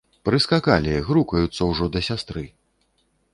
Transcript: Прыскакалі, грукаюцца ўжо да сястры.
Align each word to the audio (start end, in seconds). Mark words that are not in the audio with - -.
Прыскакалі, 0.27 0.95
грукаюцца 1.09 1.61
ўжо 1.73 1.89
да 1.97 2.03
сястры. 2.09 2.47